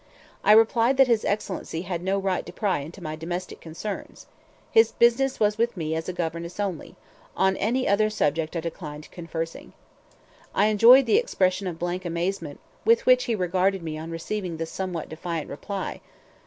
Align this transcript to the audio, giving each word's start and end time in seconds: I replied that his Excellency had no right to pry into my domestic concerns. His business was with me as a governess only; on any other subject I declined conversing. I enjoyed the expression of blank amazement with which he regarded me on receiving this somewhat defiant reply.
I 0.43 0.53
replied 0.53 0.97
that 0.97 1.05
his 1.05 1.23
Excellency 1.23 1.83
had 1.83 2.01
no 2.01 2.17
right 2.17 2.43
to 2.47 2.51
pry 2.51 2.79
into 2.79 3.03
my 3.03 3.15
domestic 3.15 3.61
concerns. 3.61 4.25
His 4.71 4.93
business 4.93 5.39
was 5.39 5.59
with 5.59 5.77
me 5.77 5.93
as 5.93 6.09
a 6.09 6.11
governess 6.11 6.59
only; 6.59 6.95
on 7.37 7.55
any 7.57 7.87
other 7.87 8.09
subject 8.09 8.55
I 8.55 8.61
declined 8.61 9.11
conversing. 9.11 9.73
I 10.55 10.69
enjoyed 10.69 11.05
the 11.05 11.17
expression 11.17 11.67
of 11.67 11.77
blank 11.77 12.03
amazement 12.03 12.59
with 12.83 13.05
which 13.05 13.25
he 13.25 13.35
regarded 13.35 13.83
me 13.83 13.95
on 13.95 14.09
receiving 14.09 14.57
this 14.57 14.71
somewhat 14.71 15.07
defiant 15.07 15.51
reply. 15.51 16.01